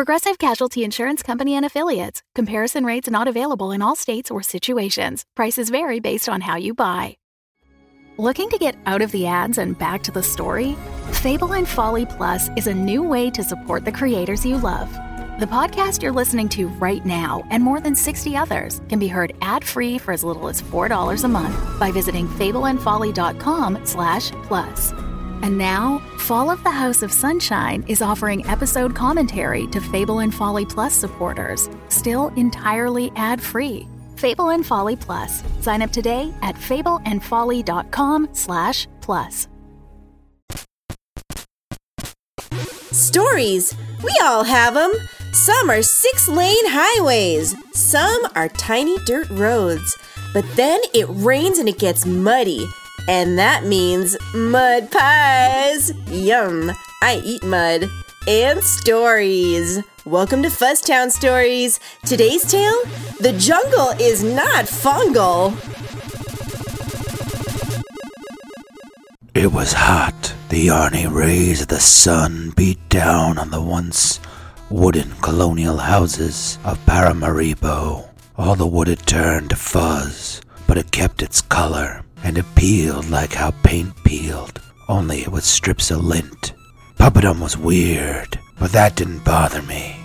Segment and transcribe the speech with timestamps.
[0.00, 2.22] Progressive Casualty Insurance Company and Affiliates.
[2.34, 5.26] Comparison rates not available in all states or situations.
[5.36, 7.18] Prices vary based on how you buy.
[8.16, 10.74] Looking to get out of the ads and back to the story?
[11.12, 14.90] Fable and Folly Plus is a new way to support the creators you love.
[15.38, 19.34] The podcast you're listening to right now and more than 60 others can be heard
[19.42, 24.94] ad-free for as little as $4 a month by visiting fableandfolly.com slash plus.
[25.42, 30.34] And now, Fall of the House of Sunshine is offering episode commentary to Fable and
[30.34, 33.86] Folly Plus supporters, still entirely ad-free.
[34.16, 35.42] Fable and Folly Plus.
[35.60, 39.48] Sign up today at fableandfolly.com slash plus.
[42.92, 43.74] Stories.
[44.02, 44.92] We all have them.
[45.32, 49.96] Some are six lane highways, some are tiny dirt roads.
[50.34, 52.66] But then it rains and it gets muddy.
[53.08, 55.92] And that means mud pies.
[56.10, 56.72] Yum.
[57.02, 57.88] I eat mud.
[58.28, 59.80] And stories.
[60.04, 61.80] Welcome to Fuzztown Stories.
[62.04, 62.80] Today's tale
[63.20, 65.56] The jungle is not fungal.
[69.34, 70.34] It was hot.
[70.48, 74.20] The yarny rays of the sun beat down on the once
[74.68, 78.08] wooden colonial houses of Paramaribo.
[78.36, 83.10] All the wood had turned to fuzz, but it kept its color, and it peeled
[83.10, 86.52] like how paint peeled, only it was strips of lint.
[86.96, 89.96] Puppetdom was weird, but that didn't bother me.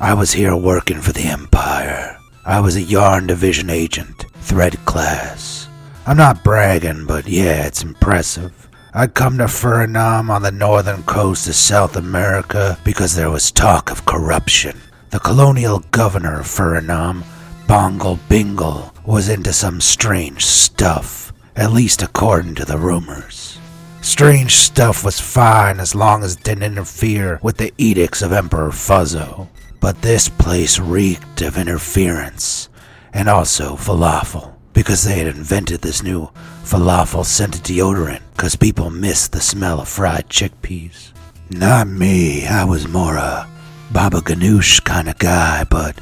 [0.00, 2.18] I was here working for the Empire.
[2.46, 5.68] I was a Yarn Division agent, thread class.
[6.06, 8.66] I'm not bragging, but yeah, it's impressive.
[8.94, 13.90] I'd come to Suriname on the northern coast of South America because there was talk
[13.90, 14.80] of corruption.
[15.10, 17.24] The colonial governor of Suriname,
[17.66, 21.28] Bongle Bingle, was into some strange stuff,
[21.58, 23.58] at least according to the rumors.
[24.00, 28.70] Strange stuff was fine as long as it didn't interfere with the edicts of Emperor
[28.70, 29.48] Fuzzo.
[29.80, 32.68] But this place reeked of interference,
[33.12, 36.30] and also falafel because they had invented this new
[36.62, 41.12] falafel scented deodorant because people missed the smell of fried chickpeas.
[41.50, 43.48] Not me, I was more a
[43.92, 45.96] Baba Ganoush kind of guy, but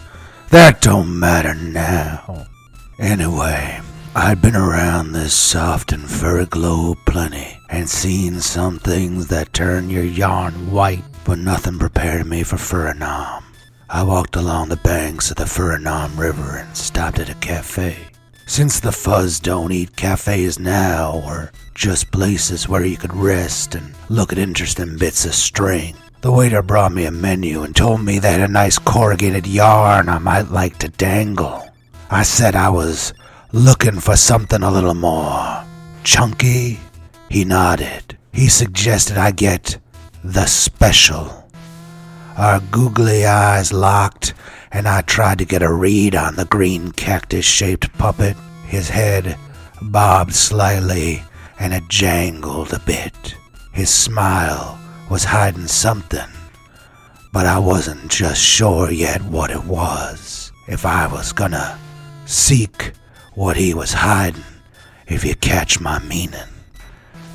[0.50, 2.46] that don't matter now.
[2.98, 3.80] Anyway,
[4.18, 9.90] I'd been around this soft and furry globe plenty and seen some things that turn
[9.90, 13.42] your yarn white, but nothing prepared me for Suriname.
[13.90, 18.08] I walked along the banks of the Suriname River and stopped at a cafe.
[18.46, 23.94] Since the fuzz don't eat cafes now, or just places where you could rest and
[24.08, 28.18] look at interesting bits of string, the waiter brought me a menu and told me
[28.18, 31.68] they had a nice corrugated yarn I might like to dangle.
[32.10, 33.12] I said I was
[33.56, 35.64] looking for something a little more
[36.04, 36.78] chunky.
[37.30, 38.18] He nodded.
[38.30, 39.78] He suggested I get
[40.22, 41.48] the special.
[42.36, 44.34] Our googly eyes locked
[44.70, 48.36] and I tried to get a read on the green cactus shaped puppet.
[48.66, 49.38] His head
[49.80, 51.22] bobbed slightly
[51.58, 53.36] and it jangled a bit.
[53.72, 54.78] His smile
[55.08, 56.28] was hiding something,
[57.32, 60.52] but I wasn't just sure yet what it was.
[60.68, 61.78] If I was gonna
[62.26, 62.92] seek
[63.36, 64.42] what he was hiding,
[65.06, 66.40] if you catch my meaning.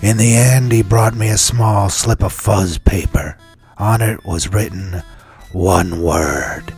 [0.01, 3.37] In the end, he brought me a small slip of fuzz paper.
[3.77, 5.03] On it was written
[5.51, 6.73] one word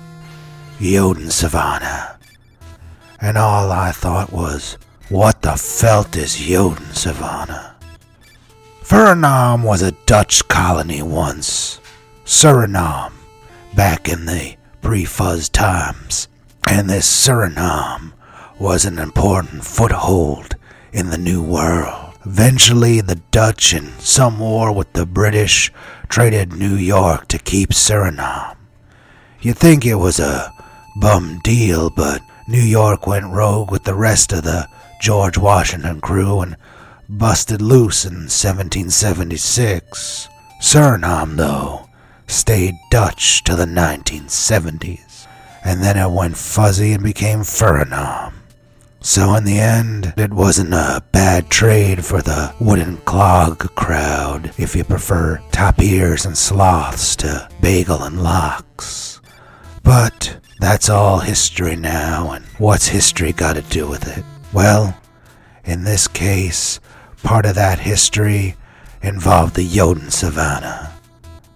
[0.77, 2.19] Yoden Savannah.
[3.21, 7.75] And all I thought was, what the felt is Yoden Savannah?
[8.83, 11.79] Suriname was a Dutch colony once.
[12.25, 13.13] Suriname,
[13.73, 16.27] back in the pre-fuzz times.
[16.67, 18.11] And this Suriname
[18.63, 20.55] was an important foothold
[20.93, 22.13] in the New World.
[22.25, 25.69] Eventually, the Dutch, in some war with the British,
[26.07, 28.55] traded New York to keep Suriname.
[29.41, 30.53] You'd think it was a
[31.01, 34.69] bum deal, but New York went rogue with the rest of the
[35.01, 36.55] George Washington crew and
[37.09, 40.29] busted loose in 1776.
[40.61, 41.89] Suriname, though,
[42.27, 45.27] stayed Dutch to the 1970s,
[45.65, 48.35] and then it went fuzzy and became Suriname.
[49.05, 54.77] So in the end, it wasn't a bad trade for the wooden clog crowd if
[54.77, 59.19] you prefer top ears and sloths to bagel and lox.
[59.83, 64.23] But that's all history now, and what's history got to do with it?
[64.53, 64.97] Well,
[65.65, 66.79] in this case,
[67.23, 68.55] part of that history
[69.01, 70.93] involved the Jotun Savannah.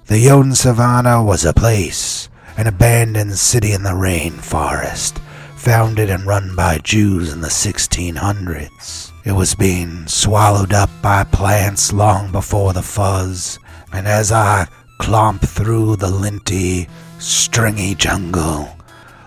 [0.07, 2.27] The Jotun Savannah was a place,
[2.57, 5.21] an abandoned city in the rainforest,
[5.67, 9.11] founded and run by Jews in the 1600s.
[9.25, 13.59] It was being swallowed up by plants long before the fuzz,
[13.91, 16.87] and as I clomp through the linty,
[17.19, 18.69] stringy jungle,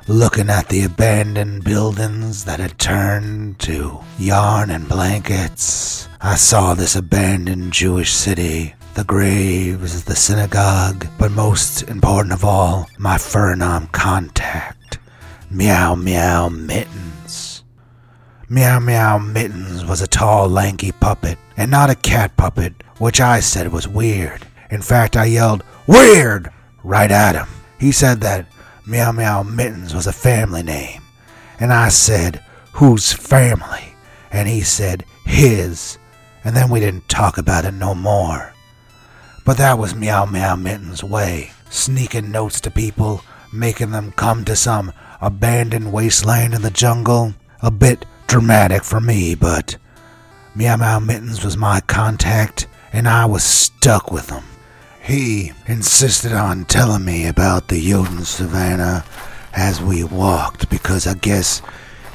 [0.09, 6.97] looking at the abandoned buildings that had turned to yarn and blankets, I saw this
[6.97, 14.80] abandoned Jewish city, the graves, the synagogue, but most important of all, my Furnam contact,
[15.53, 17.65] Meow Meow Mittens.
[18.49, 23.41] Meow Meow Mittens was a tall, lanky puppet, and not a cat puppet, which I
[23.41, 24.47] said was weird.
[24.71, 26.51] In fact, I yelled, Weird!
[26.85, 27.49] right at him.
[27.81, 28.47] He said that
[28.87, 31.03] Meow Meow Mittens was a family name.
[31.59, 32.45] And I said,
[32.75, 33.95] Whose family?
[34.31, 35.99] And he said, His.
[36.45, 38.53] And then we didn't talk about it no more.
[39.45, 44.57] But that was Meow Meow Mittens' way, sneaking notes to people, making them come to
[44.57, 47.35] some abandoned wasteland in the jungle.
[47.63, 49.77] A bit dramatic for me, but
[50.55, 54.45] Meow Meow Mittens was my contact, and I was stuck with him.
[55.03, 59.05] He insisted on telling me about the Jotun Savannah
[59.53, 61.63] as we walked because I guess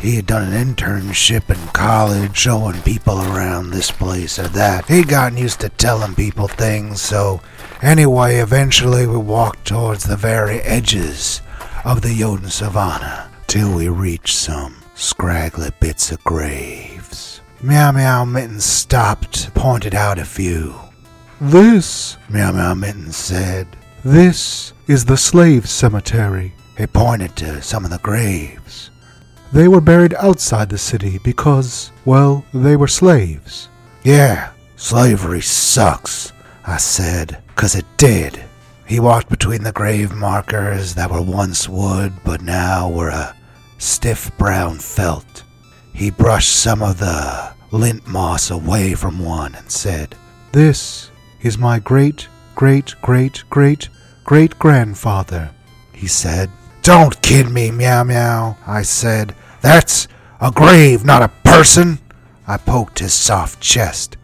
[0.05, 4.85] he had done an internship in college showing people around this place or that.
[4.85, 7.41] He'd gotten used to telling people things, so
[7.81, 11.41] anyway, eventually we walked towards the very edges
[11.83, 17.41] of the Jotun Savannah till we reached some scraggly bits of graves.
[17.63, 20.75] Meow Meow Mittens stopped, pointed out a few.
[21.41, 23.67] This, Meow Meow Mittens said.
[24.03, 26.53] this is the slave cemetery.
[26.77, 28.91] He pointed to some of the graves.
[29.55, 33.69] They were buried outside the city because, well, they were slaves.
[34.03, 36.33] Yeah, slavery sucks,
[36.67, 38.43] I said, 'cause it did.
[38.85, 43.33] He walked between the grave markers that were once wood but now were a
[43.77, 45.43] stiff brown felt.
[45.93, 50.15] He brushed some of the lint moss away from one and said,
[50.51, 51.11] This
[51.41, 53.87] is my great, great, great, great,
[54.25, 55.51] great grandfather.
[55.93, 56.49] he said.
[56.81, 59.33] Don't kid me, meow meow, I said.
[59.65, 60.07] That's
[60.39, 61.97] a grave, not a person.
[62.45, 64.15] I poked his soft chest.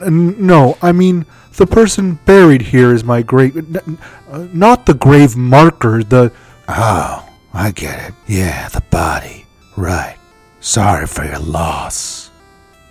[0.00, 1.26] N- no, I mean,
[1.58, 3.54] the person buried here is my great.
[3.54, 3.98] N- n-
[4.30, 6.32] uh, not the grave marker, the.
[6.68, 8.14] Oh, I get it.
[8.26, 9.44] Yeah, the body.
[9.76, 10.16] Right.
[10.60, 12.30] Sorry for your loss.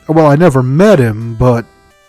[0.07, 1.65] Well, I never met him, but.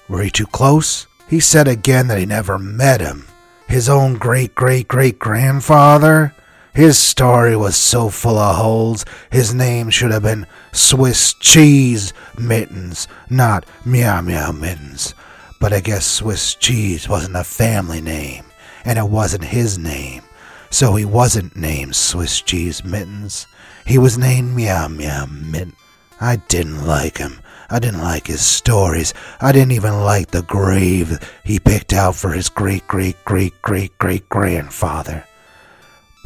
[0.07, 1.07] Were you too close?
[1.29, 3.27] He said again that he never met him.
[3.69, 6.35] His own great great great grandfather?
[6.77, 13.09] His story was so full of holes, his name should have been Swiss Cheese Mittens,
[13.31, 15.15] not Meow Meow Mittens.
[15.59, 18.45] But I guess Swiss Cheese wasn't a family name,
[18.85, 20.23] and it wasn't his name.
[20.69, 23.47] So he wasn't named Swiss Cheese Mittens.
[23.87, 25.77] He was named Meow Meow Mittens.
[26.21, 27.41] I didn't like him.
[27.71, 29.15] I didn't like his stories.
[29.41, 33.97] I didn't even like the grave he picked out for his great great great great
[33.97, 35.25] great grandfather.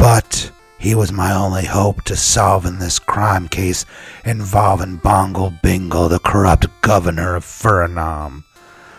[0.01, 3.85] But he was my only hope to solving this crime case
[4.25, 8.45] involving Bongle Bingle, the corrupt governor of Furanam,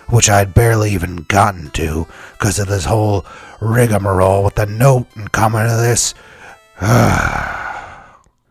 [0.10, 3.26] which I'd barely even gotten to because of this whole
[3.60, 6.14] rigmarole with the note and coming to this.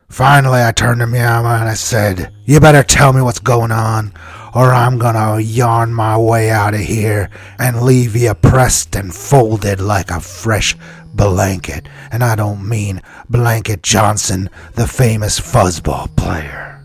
[0.09, 3.71] Finally, I turned to Meow Meow and I said, You better tell me what's going
[3.71, 4.13] on,
[4.57, 9.81] or I'm gonna yarn my way out of here and leave you pressed and folded
[9.81, 10.77] like a fresh
[11.15, 11.89] blanket.
[12.11, 16.85] And I don't mean Blanket Johnson, the famous fuzzball player.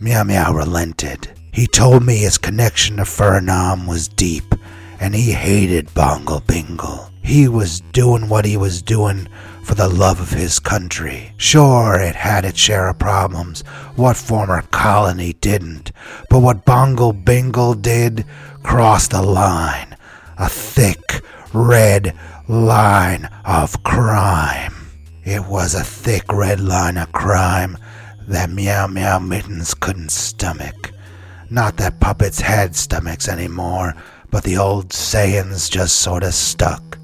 [0.00, 1.28] Meow Meow relented.
[1.52, 4.54] He told me his connection to Furnam was deep,
[5.00, 7.10] and he hated Bongle Bingle.
[7.22, 9.28] He was doing what he was doing
[9.64, 11.32] for the love of his country.
[11.36, 13.62] Sure, it had its share of problems.
[13.94, 15.92] What former colony didn't?
[16.28, 18.24] But what Bongle Bingle did
[18.62, 19.96] crossed a line.
[20.38, 21.22] A thick,
[21.52, 22.16] red
[22.50, 24.74] line of crime.
[25.22, 27.78] It was a thick red line of crime
[28.26, 30.90] that Meow Meow Mittens couldn't stomach.
[31.48, 33.94] Not that puppets had stomachs anymore,
[34.32, 36.98] but the old sayings just sort of stuck.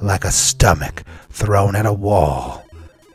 [0.00, 2.64] Like a stomach thrown at a wall.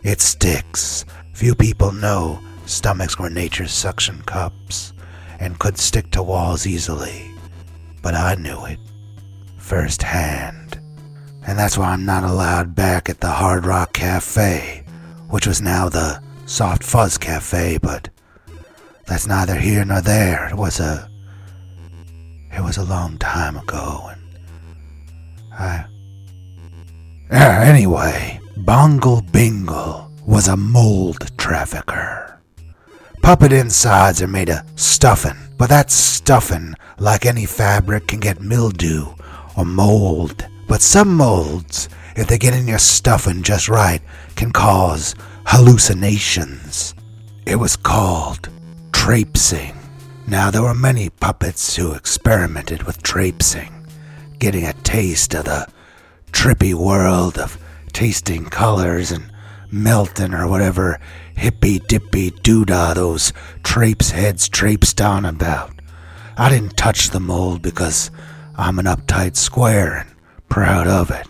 [0.03, 1.05] It sticks.
[1.33, 4.91] Few people know stomachs were nature's suction cups
[5.39, 7.31] and could stick to walls easily.
[8.01, 8.79] But I knew it
[9.55, 10.80] firsthand.
[11.47, 14.83] And that's why I'm not allowed back at the Hard Rock Cafe,
[15.29, 18.09] which was now the Soft Fuzz Cafe, but
[19.07, 20.47] that's neither here nor there.
[20.49, 21.09] It was a.
[22.53, 24.21] It was a long time ago, and
[25.53, 25.85] I.
[27.31, 32.39] Uh, anyway, Bongle Bingle was a mold trafficker.
[33.21, 39.07] Puppet insides are made of stuffing, but that stuffing, like any fabric, can get mildew
[39.57, 40.45] or mold.
[40.71, 44.01] But some molds, if they get in your stuffing just right,
[44.37, 45.15] can cause
[45.47, 46.95] hallucinations.
[47.45, 48.47] It was called
[48.93, 49.75] traipsing.
[50.27, 53.85] Now, there were many puppets who experimented with traipsing,
[54.39, 55.67] getting a taste of the
[56.31, 57.57] trippy world of
[57.91, 59.29] tasting colors and
[59.71, 61.01] melting or whatever
[61.35, 65.73] hippy dippy doodah those traipse heads traipsed on about.
[66.37, 68.09] I didn't touch the mold because
[68.55, 70.10] I'm an uptight square and
[70.51, 71.25] proud of it.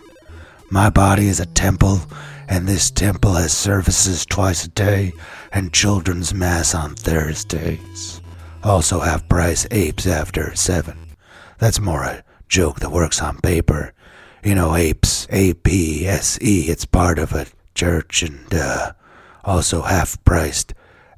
[0.68, 2.00] My body is a temple,
[2.48, 5.12] and this temple has services twice a day
[5.52, 8.20] and children's mass on Thursdays.
[8.64, 10.98] Also half price apes after seven.
[11.58, 13.94] That's more a joke that works on paper.
[14.42, 18.92] You know, apes, A P S E, it's part of a church, and uh,
[19.44, 20.74] also half priced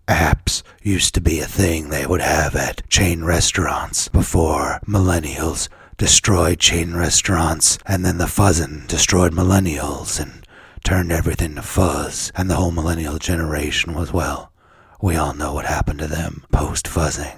[0.07, 6.59] apps used to be a thing they would have at chain restaurants before millennials destroyed
[6.59, 10.47] chain restaurants, and then the fuzzin' destroyed millennials and
[10.85, 14.53] turned everything to fuzz, and the whole millennial generation was, well,
[15.01, 17.37] we all know what happened to them post fuzzing.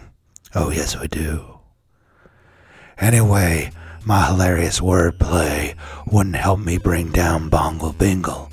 [0.54, 1.60] Oh, yes, we do.
[2.98, 3.70] Anyway,
[4.04, 5.76] my hilarious wordplay
[6.10, 8.50] wouldn't help me bring down Bongle Bingle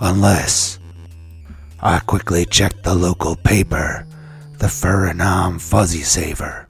[0.00, 0.78] unless
[1.80, 4.06] I quickly checked the local paper,
[4.58, 6.68] the Suriname Fuzzy Saver,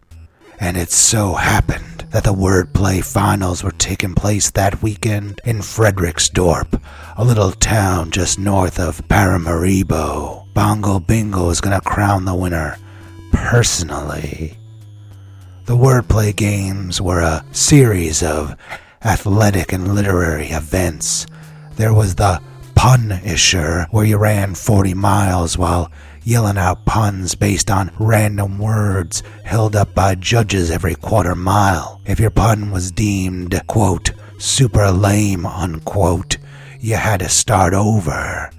[0.58, 6.80] and it so happened that the wordplay finals were taking place that weekend in Frederiksdorp,
[7.14, 10.46] a little town just north of Paramaribo.
[10.54, 12.78] Bongle Bingle is gonna crown the winner
[13.32, 14.56] personally.
[15.66, 18.56] The wordplay games were a series of
[19.04, 21.26] athletic and literary events.
[21.72, 22.40] There was the
[22.74, 25.92] Punisher, where you ran 40 miles while
[26.26, 32.00] yelling out puns based on random words held up by judges every quarter mile.
[32.04, 36.36] If your pun was deemed, quote, super lame, unquote,
[36.80, 38.50] you had to start over.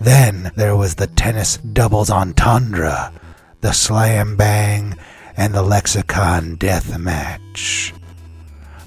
[0.00, 3.12] Then there was the tennis doubles entendre,
[3.60, 4.96] the slam bang,
[5.36, 7.94] and the lexicon death match.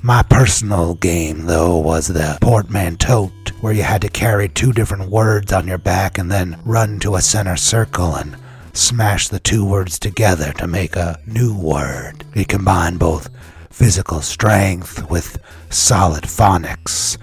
[0.05, 3.31] My personal game, though, was the portmanteau,
[3.61, 7.15] where you had to carry two different words on your back and then run to
[7.15, 8.37] a center circle and
[8.71, 12.23] smash the two words together to make a new word.
[12.35, 13.31] It combined both
[13.71, 15.39] physical strength with
[15.71, 17.17] solid phonics.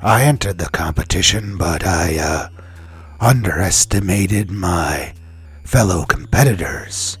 [0.00, 2.48] I entered the competition, but I, uh,
[3.18, 5.12] underestimated my
[5.64, 7.18] fellow competitors.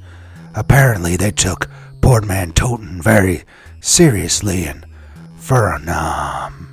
[0.54, 1.68] Apparently, they took
[2.02, 3.42] portmanteauing very
[3.80, 4.84] seriously in
[5.38, 6.68] Suriname.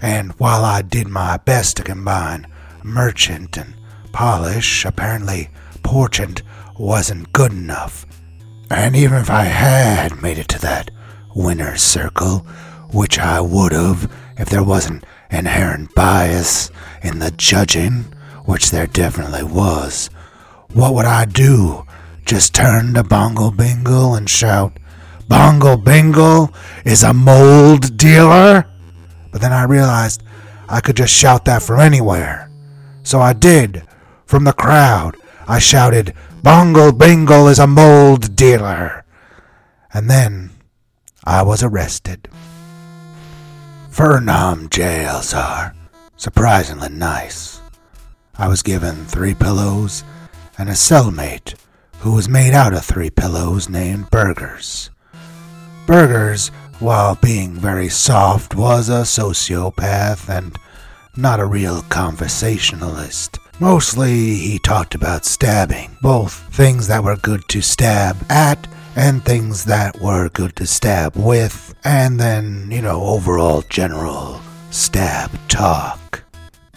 [0.00, 2.46] And while I did my best to combine
[2.82, 3.74] merchant and
[4.12, 5.50] polish, apparently
[5.82, 6.42] portent
[6.78, 8.06] wasn't good enough.
[8.70, 10.90] And even if I had made it to that
[11.34, 12.46] winner's circle,
[12.92, 16.70] which I would have if there wasn't inherent bias
[17.02, 18.04] in the judging,
[18.44, 20.08] which there definitely was,
[20.72, 21.86] what would I do?
[22.24, 24.78] Just turn to Bongle Bingle and shout,
[25.28, 26.52] Bongle Bingle
[26.84, 28.66] is a mold dealer?
[29.30, 30.22] But then I realized
[30.68, 32.50] I could just shout that from anywhere.
[33.02, 33.84] So I did.
[34.26, 35.16] From the crowd,
[35.46, 39.04] I shouted, Bongle Bingle is a mold dealer.
[39.92, 40.50] And then
[41.24, 42.28] I was arrested.
[43.90, 45.74] Fernam jails are
[46.16, 47.60] surprisingly nice.
[48.36, 50.02] I was given three pillows
[50.58, 51.54] and a cellmate
[52.00, 54.90] who was made out of three pillows named Burgers.
[55.86, 56.48] Burgers,
[56.78, 60.58] while being very soft, was a sociopath and
[61.16, 63.38] not a real conversationalist.
[63.60, 69.64] Mostly, he talked about stabbing, both things that were good to stab at and things
[69.64, 76.03] that were good to stab with, and then, you know, overall general stab talk.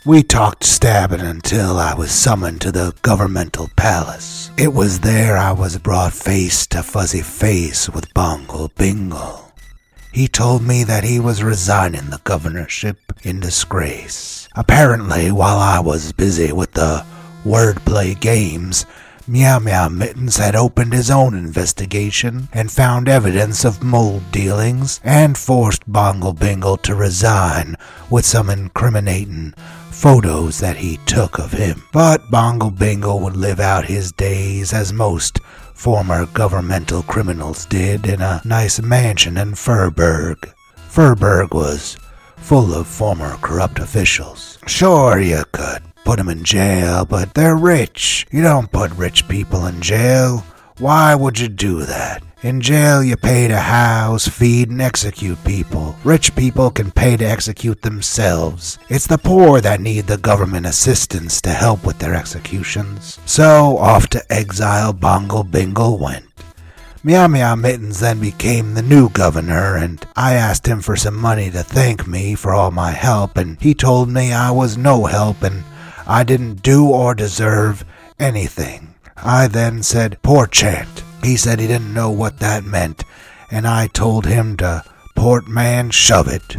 [0.07, 4.49] We talked stabbing until I was summoned to the governmental palace.
[4.57, 9.51] It was there I was brought face to fuzzy face with Bongle Bingle.
[10.13, 14.47] He told me that he was resigning the governorship in disgrace.
[14.55, 17.05] Apparently, while I was busy with the
[17.43, 18.85] wordplay games,
[19.27, 25.37] Meow Meow Mittens had opened his own investigation and found evidence of mold dealings and
[25.37, 27.75] forced Bongle Bingle to resign
[28.09, 29.53] with some incriminating
[29.97, 31.81] photos that he took of him.
[31.91, 35.39] But Bongle Bingle would live out his days as most
[35.73, 40.53] former governmental criminals did in a nice mansion in Furberg.
[40.75, 41.97] Furberg was
[42.37, 44.59] full of former corrupt officials.
[44.67, 48.27] Sure, you could put them in jail, but they're rich.
[48.31, 50.45] You don't put rich people in jail.
[50.77, 52.21] Why would you do that?
[52.43, 55.95] In jail, you pay to house, feed, and execute people.
[56.03, 58.77] Rich people can pay to execute themselves.
[58.89, 63.17] It's the poor that need the government assistance to help with their executions.
[63.25, 66.25] So off to exile Bongle Bingle went.
[67.03, 71.49] Meow Meow Mittens then became the new governor, and I asked him for some money
[71.49, 75.41] to thank me for all my help, and he told me I was no help
[75.41, 75.63] and
[76.05, 77.83] I didn't do or deserve
[78.19, 78.93] anything.
[79.15, 81.03] I then said, Poor Chant.
[81.23, 83.03] He said he didn't know what that meant,
[83.51, 84.83] and I told him to
[85.15, 86.57] port man shove it.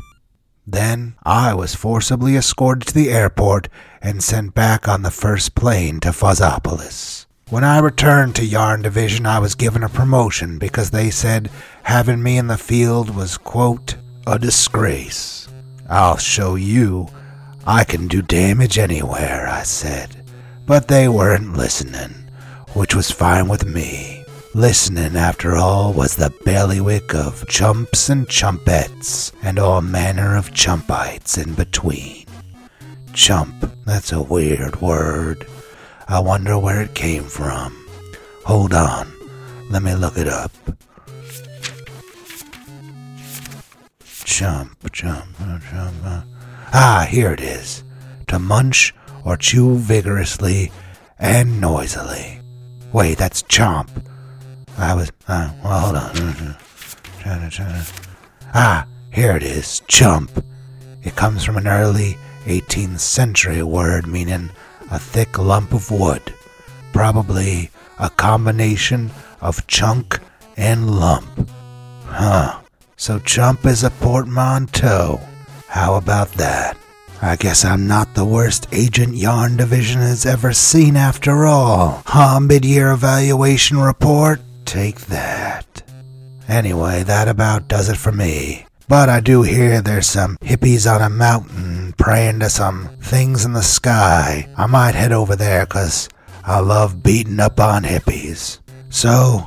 [0.66, 3.68] Then I was forcibly escorted to the airport
[4.02, 7.26] and sent back on the first plane to Fuzzopolis.
[7.48, 11.50] When I returned to Yarn Division, I was given a promotion because they said
[11.84, 13.96] having me in the field was, quote,
[14.26, 15.48] a disgrace.
[15.88, 17.08] I'll show you
[17.66, 20.24] I can do damage anywhere, I said.
[20.66, 22.30] But they weren't listening,
[22.74, 24.17] which was fine with me.
[24.54, 31.40] Listening, after all, was the bailiwick of chumps and chumpettes, and all manner of chumpites
[31.40, 32.24] in between.
[33.12, 35.46] Chump, that's a weird word.
[36.08, 37.86] I wonder where it came from.
[38.46, 39.12] Hold on,
[39.70, 40.50] let me look it up.
[44.24, 45.36] Chump, chump,
[45.70, 46.24] chump.
[46.72, 47.84] Ah, here it is.
[48.28, 50.72] To munch or chew vigorously
[51.18, 52.40] and noisily.
[52.92, 53.90] Wait, that's chomp.
[54.78, 55.10] I was.
[55.26, 56.14] Uh, well, hold on.
[57.20, 57.86] Trying to, to.
[58.54, 59.80] Ah, here it is.
[59.88, 60.44] Chump.
[61.02, 64.50] It comes from an early 18th century word meaning
[64.90, 66.22] a thick lump of wood.
[66.92, 70.20] Probably a combination of chunk
[70.56, 71.50] and lump.
[72.06, 72.60] Huh.
[72.96, 75.20] So chump is a portmanteau.
[75.66, 76.76] How about that?
[77.20, 82.02] I guess I'm not the worst agent Yarn Division has ever seen after all.
[82.06, 84.40] Huh, mid-year evaluation report?
[84.68, 85.82] Take that.
[86.46, 88.66] Anyway, that about does it for me.
[88.86, 93.54] But I do hear there's some hippies on a mountain praying to some things in
[93.54, 94.46] the sky.
[94.58, 96.10] I might head over there 'cause
[96.44, 98.58] I love beating up on hippies.
[98.90, 99.46] So,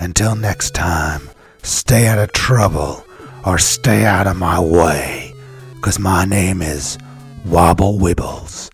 [0.00, 1.30] until next time,
[1.62, 3.04] stay out of trouble
[3.44, 5.32] or stay out of my way.
[5.80, 6.98] 'Cause my name is
[7.44, 8.70] Wobble Wibbles,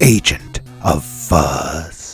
[0.00, 2.05] Agent of Fuzz.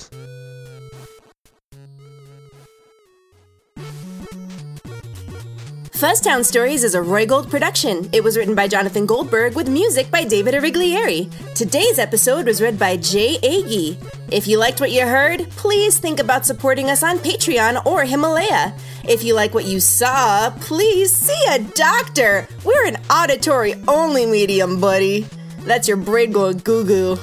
[6.03, 8.09] Fuzztown Stories is a Roy Gold production.
[8.11, 11.31] It was written by Jonathan Goldberg with music by David Ariglieri.
[11.55, 13.97] Today's episode was read by Jay Agee.
[14.29, 18.75] If you liked what you heard, please think about supporting us on Patreon or Himalaya.
[19.05, 22.49] If you like what you saw, please see a doctor.
[22.65, 25.25] We're an auditory only medium, buddy.
[25.61, 27.19] That's your brain going goo goo.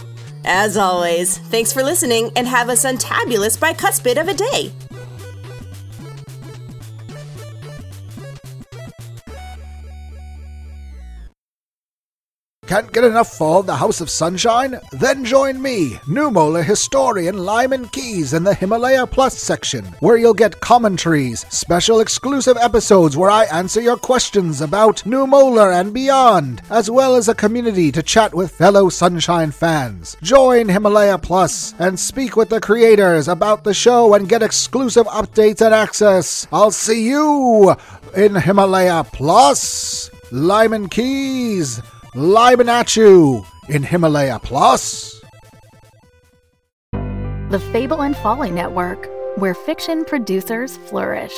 [0.46, 4.72] As always, thanks for listening and have a suntabulous bicuspid of a day.
[12.70, 14.80] Can't get enough for the House of Sunshine?
[14.92, 20.60] Then join me, Numola historian Lyman Keys in the Himalaya Plus section, where you'll get
[20.60, 27.16] commentaries, special exclusive episodes where I answer your questions about Numola and beyond, as well
[27.16, 30.16] as a community to chat with fellow Sunshine fans.
[30.22, 35.66] Join Himalaya Plus and speak with the creators about the show and get exclusive updates
[35.66, 36.46] and access.
[36.52, 37.76] I'll see you
[38.16, 40.12] in Himalaya Plus.
[40.32, 41.82] Lyman Keys.
[42.16, 45.22] Lyman at you in Himalaya Plus.
[46.92, 51.36] The Fable and Folly Network, where fiction producers flourish.